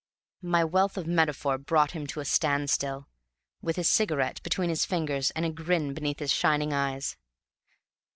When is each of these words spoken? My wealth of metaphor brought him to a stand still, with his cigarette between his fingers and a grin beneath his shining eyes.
My 0.41 0.63
wealth 0.63 0.97
of 0.97 1.05
metaphor 1.05 1.59
brought 1.59 1.91
him 1.91 2.07
to 2.07 2.21
a 2.21 2.25
stand 2.25 2.71
still, 2.71 3.07
with 3.61 3.75
his 3.75 3.87
cigarette 3.87 4.41
between 4.41 4.71
his 4.71 4.83
fingers 4.83 5.29
and 5.35 5.45
a 5.45 5.51
grin 5.51 5.93
beneath 5.93 6.17
his 6.17 6.33
shining 6.33 6.73
eyes. 6.73 7.17